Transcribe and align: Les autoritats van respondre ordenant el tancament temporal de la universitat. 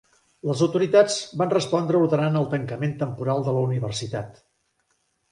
Les 0.51 0.61
autoritats 0.67 1.17
van 1.41 1.51
respondre 1.53 1.99
ordenant 2.05 2.39
el 2.39 2.47
tancament 2.53 2.95
temporal 3.01 3.43
de 3.49 3.53
la 3.57 3.61
universitat. 3.67 4.41